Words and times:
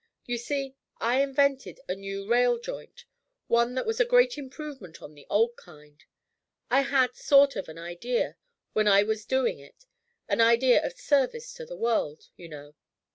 You 0.25 0.39
see, 0.39 0.73
I 0.97 1.21
invented 1.21 1.79
a 1.87 1.93
new 1.93 2.27
rail 2.27 2.57
joint, 2.57 3.05
one 3.45 3.75
that 3.75 3.85
was 3.85 3.99
a 3.99 4.03
great 4.03 4.35
improvement 4.35 4.99
on 4.99 5.13
the 5.13 5.27
old 5.29 5.55
kind. 5.57 6.03
I 6.71 6.81
had 6.81 7.15
sort 7.15 7.55
of 7.55 7.69
an 7.69 7.77
idea, 7.77 8.35
when 8.73 8.87
I 8.87 9.03
was 9.03 9.25
doing 9.25 9.59
it 9.59 9.85
an 10.27 10.41
idea 10.41 10.83
of 10.83 10.93
service 10.99 11.53
to 11.53 11.67
the 11.67 11.77
world 11.77 12.29
you 12.35 12.49
know. 12.49 12.73